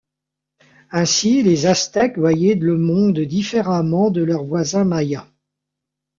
[0.89, 5.27] Ainsi les Aztèques voyaient le monde différemment de leurs voisins Mayas.